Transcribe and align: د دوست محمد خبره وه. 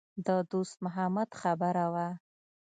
د 0.25 0.29
دوست 0.51 0.75
محمد 0.85 1.29
خبره 1.41 1.85
وه. 1.93 2.07